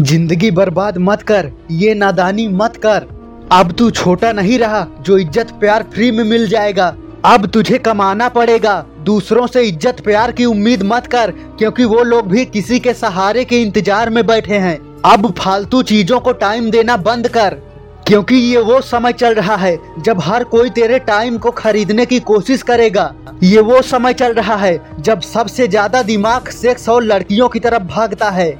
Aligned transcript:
ज़िंदगी 0.00 0.50
बर्बाद 0.50 0.98
मत 0.98 1.22
कर, 1.22 1.50
ये 1.70 1.94
नादानी 1.94 2.46
मत 2.48 2.76
कर। 2.76 3.06
अब 3.52 3.72
तू 3.72 3.90
छोटा 3.90 4.30
नहीं 4.32 4.58
रहा, 4.58 4.86
जो 5.00 5.16
इज़्ज़त 5.18 5.50
प्यार 5.60 5.82
फ्री 5.94 6.10
में 6.10 6.22
मिल 6.24 6.46
जाएगा। 6.48 6.86
अब 7.24 7.46
तुझे 7.46 7.78
कमाना 7.78 8.28
पड़ेगा। 8.28 8.74
दूसरों 9.00 9.46
से 9.46 9.62
इज़्ज़त 9.62 10.00
प्यार 10.00 10.32
की 10.32 10.44
उम्मीद 10.44 10.82
मत 10.82 11.06
कर, 11.06 11.30
क्योंकि 11.58 11.84
वो 11.84 12.02
लोग 12.02 12.28
भी 12.28 12.44
किसी 12.46 12.78
के 12.80 12.94
सहारे 12.94 13.44
के 13.44 13.60
इंतज़ार 13.62 14.10
में 14.10 14.26
बैठे 14.26 14.58
हैं। 14.58 14.78
अब 15.06 15.32
फालतू 15.38 15.82
चीज़ों 15.82 16.20
को 16.20 16.32
टाइम 16.34 16.70
देना 16.70 16.96
बंद 16.98 17.28
कर, 17.28 17.54
क्योंकि 18.06 18.34
ये 18.34 18.60
वो 18.60 18.80
समय 18.82 19.12
चल 19.14 19.34
रहा 19.34 19.56
है, 19.56 19.76
जब 19.98 20.20
हर 20.20 20.44
कोई 20.44 20.70
तेरे 20.70 20.98
टाइम 21.00 21.38
को 21.38 21.50
खरीदने 21.50 22.06
की 22.06 22.20
कोशिश 22.22 22.62
करेगा। 22.62 23.12
ये 23.42 23.60
वो 23.62 23.82
समय 23.82 24.14
चल 24.14 24.32
रहा 24.32 24.56
है, 24.56 24.80
जब 25.00 25.20
सबसे 25.22 25.68
ज़्यादा 25.68 26.02
दिमाग 26.04 26.48
सेक्स 26.52 26.88
और 26.88 27.02
लड़कियों 27.02 27.48
की 27.48 27.60
तरफ़ 27.60 27.82
भागता 27.88 28.30
है। 28.30 28.50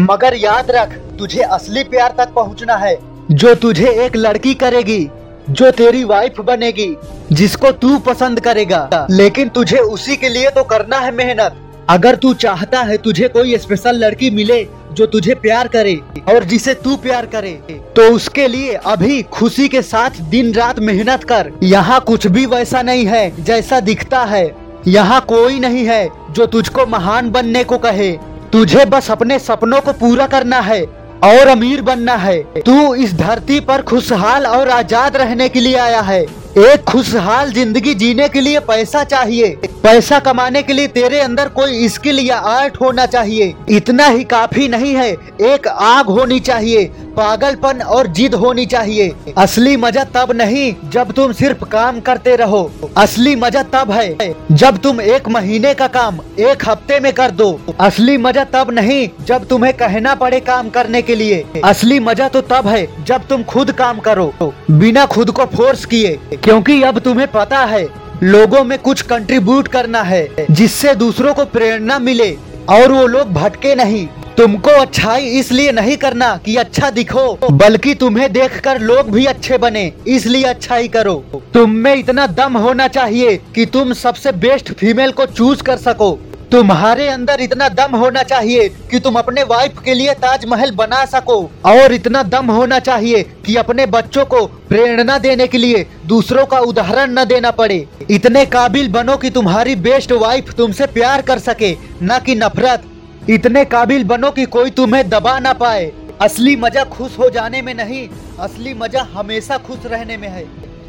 मगर 0.00 0.34
याद 0.34 0.70
रख, 0.70 0.92
तुझे 1.18 1.40
असली 1.42 1.82
प्यार 1.84 2.14
तक 2.18 2.32
पहुँचना 2.34 2.74
है, 2.76 2.96
जो 3.30 3.54
तुझे 3.54 3.88
एक 4.04 4.16
लड़की 4.16 4.52
करेगी, 4.54 5.08
जो 5.50 5.70
तेरी 5.70 6.02
वाइफ 6.04 6.40
बनेगी, 6.40 6.94
जिसको 7.32 7.70
तू 7.72 7.98
पसंद 7.98 8.40
करेगा। 8.40 9.06
लेकिन 9.10 9.48
तुझे 9.48 9.78
उसी 9.78 10.16
के 10.16 10.28
लिए 10.28 10.50
तो 10.50 10.64
करना 10.64 10.98
है 10.98 11.10
मेहनत। 11.14 11.56
अगर 11.90 12.16
तू 12.16 12.32
चाहता 12.34 12.82
है 12.82 12.96
तुझे 12.96 13.28
कोई 13.28 13.56
स्पेशल 13.58 13.96
लड़की 13.96 14.30
मिले, 14.30 14.62
जो 14.92 15.06
तुझे 15.06 15.34
प्यार 15.36 15.68
करे, 15.68 15.98
और 16.28 16.44
जिसे 16.44 16.74
तू 16.74 16.96
प्यार 16.96 17.26
करे 17.26 17.52
तो 17.96 18.02
उसके 18.14 18.46
लिए 18.48 18.74
अभी 18.86 19.22
खुशी 19.32 19.68
के 19.68 19.82
साथ 19.82 20.20
दिन 20.30 20.52
रात 20.54 20.78
मेहनत 20.80 21.24
कर। 21.24 21.52
यहाँ 21.62 22.00
कुछ 22.00 22.26
भी 22.26 22.46
वैसा 22.46 22.82
नहीं 22.82 23.06
है, 23.06 23.44
जैसा 23.44 23.80
दिखता 23.82 24.24
है। 24.26 24.50
यहाँ 24.88 25.20
कोई 25.28 25.58
नहीं 25.60 25.84
है, 25.86 26.08
जो 26.30 26.46
तुझको 26.46 26.86
महान 26.86 27.30
बनने 27.30 27.64
को 27.64 27.78
कहे। 27.78 28.16
तुझे 28.52 28.84
बस 28.86 29.10
अपने 29.10 29.38
सपनों 29.38 29.80
को 29.80 29.92
पूरा 29.94 30.26
करना 30.26 30.60
है 30.60 30.82
और 31.24 31.48
अमीर 31.48 31.82
बनना 31.82 32.14
है। 32.16 32.42
तू 32.58 32.94
इस 32.96 33.14
धरती 33.14 33.58
पर 33.60 33.82
खुशहाल 33.82 34.46
और 34.46 34.68
आज़ाद 34.70 35.16
रहने 35.16 35.48
के 35.48 35.60
लिए 35.60 35.76
आया 35.78 36.00
है। 36.00 36.20
एक 36.58 36.84
खुशहाल 36.84 37.52
ज़िंदगी 37.52 37.94
जीने 37.94 38.28
के 38.28 38.40
लिए 38.40 38.60
पैसा 38.60 39.02
चाहिए। 39.04 39.48
पैसा 39.82 40.18
कमाने 40.20 40.62
के 40.62 40.72
लिए 40.72 40.86
तेरे 40.88 41.20
अंदर 41.20 41.48
कोई 41.50 41.88
स्किल 41.88 42.18
या 42.20 42.36
आर्ट 42.36 42.80
होना 42.80 43.06
चाहिए। 43.06 43.54
इतना 43.70 44.06
ही 44.06 44.24
काफ़ी 44.26 44.68
नहीं 44.68 44.94
है, 44.94 45.10
एक 45.42 45.68
आग 45.68 46.06
होनी 46.08 46.40
चाहिए। 46.40 46.90
पागलपन 47.18 47.80
और 47.82 48.06
जिद 48.08 48.34
होनी 48.34 48.64
चाहिए। 48.66 49.34
असली 49.38 49.76
मज़ा 49.76 50.04
तब 50.14 50.32
नहीं, 50.32 50.74
जब 50.90 51.10
तुम 51.12 51.32
सिर्फ़ 51.32 51.64
काम 51.64 51.98
करते 52.00 52.34
रहो। 52.36 52.60
असली 52.96 53.34
मज़ा 53.36 53.62
तब 53.72 53.90
है, 53.92 54.34
जब 54.52 54.76
तुम 54.78 55.00
एक 55.00 55.28
महीने 55.28 55.72
का 55.74 55.86
काम, 55.88 56.18
एक 56.40 56.68
हफ़्ते 56.68 57.00
में 57.00 57.12
कर 57.12 57.30
दो। 57.32 57.48
असली 57.80 58.16
मज़ा 58.18 58.44
तब 58.44 58.70
नहीं, 58.70 59.08
जब 59.24 59.46
तुम्हें 59.46 59.72
कहना 59.74 60.14
पड़े 60.14 60.40
काम 60.40 60.68
करने 60.68 61.02
के 61.02 61.14
लिए। 61.14 61.44
असली 61.64 62.00
मज़ा 62.00 62.28
तो 62.28 62.40
तब 62.50 62.68
है, 62.68 62.86
जब 63.04 63.26
तुम 63.28 63.42
खुद 63.44 63.72
काम 63.72 63.98
करो। 63.98 64.32
बिना 64.70 65.06
खुद 65.06 65.30
को 65.30 65.44
फोर्स 65.46 65.84
किए, 65.84 66.18
क्योंकि 66.34 66.82
अब 66.82 66.98
तुम्हें 66.98 67.26
पता 67.32 67.64
है, 67.64 67.86
लोगों 68.22 68.62
में 68.64 68.78
कुछ 68.78 69.02
कंट्रीब्यूट 69.04 69.68
करना 69.68 70.02
है, 70.02 70.28
जिससे 70.50 70.94
दूसरों 70.96 71.34
को 71.34 71.44
प्रेरणा 71.46 71.98
मिले, 71.98 72.36
और 72.70 72.92
वो 72.92 73.06
लोग 73.06 73.32
भटके 73.32 73.74
नहीं। 73.74 74.06
तुमको 74.38 74.70
अच्छाई 74.70 75.24
इसलिए 75.38 75.70
नहीं 75.72 75.96
करना 75.96 76.28
कि 76.44 76.54
अच्छा 76.56 76.88
दिखो, 76.90 77.48
बल्कि 77.52 77.94
तुम्हें 77.94 78.30
देखकर 78.32 78.80
लोग 78.80 79.10
भी 79.10 79.24
अच्छे 79.26 79.56
बने, 79.58 79.92
इसलिए 80.06 80.42
अच्छाई 80.44 80.88
करो। 80.88 81.14
तुम 81.54 81.70
में 81.76 81.94
इतना 81.94 82.26
दम 82.26 82.56
होना 82.56 82.86
चाहिए 82.88 83.36
कि 83.54 83.64
तुम 83.66 83.92
सबसे 83.94 84.32
बेस्ट 84.34 84.72
फीमेल 84.72 85.12
को 85.12 85.26
चूज़ 85.26 85.62
कर 85.62 85.76
सको। 85.76 86.10
तुम्हारे 86.52 87.08
अंदर 87.08 87.40
इतना 87.40 87.68
दम 87.68 87.96
होना 87.96 88.22
चाहिए 88.22 88.68
कि 88.90 89.00
तुम 89.00 89.14
अपने 89.14 89.42
वाइफ 89.44 89.80
के 89.84 89.94
लिए 89.94 90.14
ताजमहल 90.16 90.70
बना 90.72 91.04
सको। 91.06 91.38
और 91.66 91.92
इतना 91.92 92.22
दम 92.24 92.50
होना 92.50 92.78
चाहिए 92.80 93.22
कि 93.46 93.56
अपने 93.56 93.86
बच्चों 93.88 94.24
को 94.24 94.44
प्रेरणा 94.68 95.18
देने 95.18 95.46
के 95.46 95.58
लिए 95.58 95.84
दूसरों 96.06 96.44
का 96.46 96.58
उदाहरण 96.60 97.18
न 97.18 97.24
देना 97.24 97.50
पड़े। 97.52 97.86
इतने 98.10 98.46
काबिल 98.46 98.88
बनो 98.90 99.16
कि 99.16 99.30
तुम्हारी 99.30 99.76
बेस्ट 99.88 100.12
वाइफ 100.14 100.54
तुमसे 100.54 100.86
प्यार 100.88 101.22
कर 101.22 101.38
सके, 101.40 101.72
न 102.02 102.18
कि 102.26 102.34
नफरत। 102.34 102.84
इतने 103.28 103.64
काबिल 103.64 104.04
बनो 104.04 104.30
कि 104.30 104.44
कोई 104.44 104.70
तुम्हें 104.70 105.08
दबा 105.08 105.38
ना 105.38 105.52
पाए। 105.52 105.90
असली 106.20 106.54
मज़ा 106.56 106.84
खुश 106.84 107.18
हो 107.18 107.28
जाने 107.30 107.60
में 107.62 107.74
नहीं, 107.74 108.08
असली 108.40 108.72
मज़ा 108.74 109.02
हमेशा 109.12 109.56
खुश 109.56 109.86
रहने 109.86 110.16
में 110.16 110.28
है। 110.28 110.44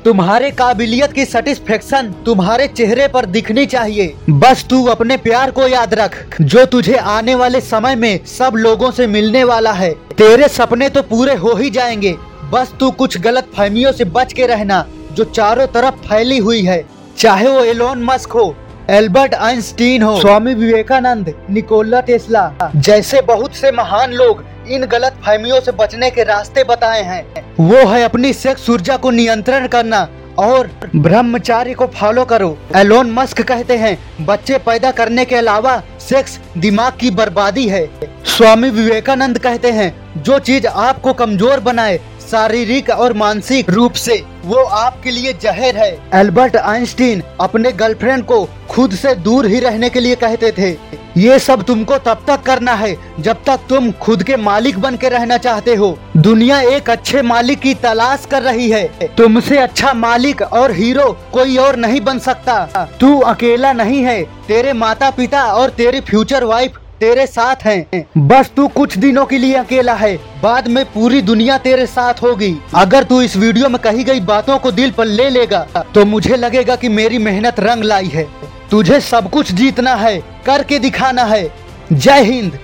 तुम्हारे 0.05 0.51
काबिलियत 0.51 1.13
की 1.13 1.25
सेटिस्फेक्शन 1.25 2.11
तुम्हारे 2.25 2.67
चेहरे 2.67 3.07
पर 3.07 3.25
दिखनी 3.25 3.66
चाहिए। 3.66 4.13
बस 4.29 4.66
तू 4.69 4.83
अपने 4.85 5.17
प्यार 5.17 5.51
को 5.51 5.67
याद 5.67 5.94
रख, 5.94 6.41
जो 6.41 6.66
तुझे 6.66 6.95
आने 6.95 7.35
वाले 7.35 7.61
समय 7.61 7.95
में 7.95 8.25
सब 8.27 8.53
लोगों 8.56 8.91
से 8.91 9.07
मिलने 9.07 9.44
वाला 9.44 9.71
है। 9.71 9.91
तेरे 10.13 10.47
सपने 10.47 10.89
तो 10.89 11.01
पूरे 11.01 11.35
हो 11.35 11.56
ही 11.56 11.69
जाएँगे। 11.69 12.16
बस 12.51 12.73
तू 12.79 12.91
कुछ 12.91 13.17
गलत 13.17 13.51
फहमियों 13.56 13.91
से 13.91 14.06
बच 14.06 14.33
के 14.33 14.47
रहना, 14.47 14.85
जो 15.13 15.23
चारों 15.25 15.67
तरफ़ 15.67 16.07
फैली 16.07 16.38
हुई 16.38 16.61
है। 16.61 16.83
चाहे 17.17 17.47
वो 17.47 17.63
एलोन 17.63 18.03
मस्क 18.03 18.31
हो 18.31 18.56
एल्बर्ट 18.89 19.33
आइंस्टीन 19.35 20.03
हो। 20.03 20.16
स्वामी 20.19 20.53
विवेकानंद, 20.53 21.33
निकोला 21.50 22.00
टेस्ला, 22.01 22.72
जैसे 22.77 23.22
बहुत 23.22 23.55
से 23.55 23.72
महान 23.72 24.13
लोग 24.13 24.44
इन 24.67 24.85
गलत 24.85 25.19
फहमियों 25.25 25.59
से 25.59 25.72
बचने 25.72 26.09
के 26.09 26.23
रास्ते 26.23 26.63
बताए 26.63 27.01
हैं। 27.03 27.44
वो 27.59 27.85
है 27.88 28.03
अपनी 28.03 28.33
सेक्स 28.33 28.69
ऊर्जा 28.69 28.97
को 28.97 29.11
नियंत्रण 29.11 29.67
करना 29.67 30.07
और 30.39 30.69
ब्रह्मचारी 30.95 31.73
को 31.73 31.88
फॉलो 31.89 32.25
करो। 32.25 32.57
एलोन 32.75 33.11
मस्क 33.11 33.41
कहते 33.44 33.77
हैं, 33.77 33.97
बच्चे 34.22 34.57
पैदा 34.57 34.91
करने 34.91 35.25
के 35.25 35.35
अलावा 35.35 35.81
सेक्स 36.00 36.39
दिमाग 36.57 36.97
की 37.00 37.11
बर्बादी 37.11 37.67
है। 37.67 37.85
स्वामी 38.27 38.69
विवेकानंद 38.71 39.39
कहते 39.39 39.71
हैं, 39.71 39.94
जो 40.17 40.39
चीज़ 40.39 40.67
आपको 40.67 41.13
कमज़ोर 41.13 41.59
बनाए 41.61 42.00
शारीरिक 42.31 42.90
और 42.90 43.13
मानसिक 43.13 43.69
रूप 43.69 43.94
से 43.94 44.22
वो 44.45 44.63
आपके 44.63 45.12
लिए 45.12 45.34
जहर 45.34 45.78
है। 45.78 45.91
एल्बर्ट 46.16 46.56
आइंस्टीन 46.56 47.22
अपने 47.41 47.72
गर्लफ्रेंड 47.72 48.23
को 48.25 48.44
खुद 48.69 48.94
से 48.95 49.13
दूर 49.17 49.45
ही 49.45 49.59
रहने 49.59 49.90
के 49.90 50.00
लिए 50.00 50.16
कहते 50.16 50.51
थे। 50.51 50.69
ये 51.18 51.38
सब 51.39 51.63
तुमको 51.63 51.97
तब 51.97 52.23
तक 52.28 52.41
करना 52.41 52.73
है 52.73 52.95
जब 53.19 53.44
तक 53.45 53.59
तुम 53.69 53.91
खुद 54.01 54.23
के 54.23 54.35
मालिक 54.38 54.78
बन 54.79 54.97
के 54.97 55.09
रहना 55.09 55.38
चाहते 55.38 55.75
हो। 55.75 55.97
दुनिया 56.18 56.59
एक 56.69 56.89
अच्छे 56.89 57.22
मालिक 57.22 57.59
की 57.59 57.73
तलाश 57.75 58.28
कर 58.31 58.44
रही 58.44 58.69
है। 58.69 59.07
तुमसे 59.18 59.57
अच्छा 59.57 59.94
मालिक 59.94 60.41
और 60.41 60.72
हीरो 60.72 61.12
कोई 61.34 61.57
और 61.57 61.75
नहीं 61.75 62.01
बन 62.01 62.19
सकता। 62.19 62.88
तू 63.00 63.19
अकेला 63.22 63.73
नहीं 63.73 64.03
है, 64.03 64.22
तेरे 64.47 64.73
माता 64.73 65.09
पिता 65.12 65.44
और 65.53 65.69
तेरी 65.69 66.00
फ्यूचर 66.01 66.44
वाइफ 66.44 66.79
तेरे 66.99 67.25
साथ 67.27 67.63
हैं। 67.63 68.03
बस 68.27 68.49
तू 68.55 68.67
कुछ 68.67 68.97
दिनों 68.97 69.25
के 69.25 69.37
लिए 69.37 69.53
अकेला 69.53 69.93
है। 69.93 70.15
बाद 70.43 70.67
में 70.67 70.83
पूरी 70.85 71.21
दुनिया 71.21 71.57
तेरे 71.57 71.85
साथ 71.85 72.21
होगी। 72.23 72.55
अगर 72.75 73.03
तू 73.03 73.21
इस 73.21 73.35
वीडियो 73.37 73.69
में 73.69 73.79
कही 73.81 74.03
गई 74.03 74.19
बातों 74.21 74.57
को 74.59 74.71
दिल 74.71 74.91
पर 74.91 75.05
ले 75.05 75.29
लेगा 75.29 75.65
तो 75.95 76.05
मुझे 76.05 76.35
लगेगा 76.35 76.75
कि 76.75 76.89
मेरी 76.89 77.17
मेहनत 77.17 77.59
रंग 77.59 77.83
लाई 77.83 78.07
है। 78.07 78.27
तुझे 78.71 78.99
सब 79.01 79.29
कुछ 79.29 79.51
जीतना 79.51 79.95
है, 79.95 80.17
करके 80.45 80.79
दिखाना 80.79 81.23
है। 81.23 81.51
जय 81.93 82.23
हिंद। 82.23 82.59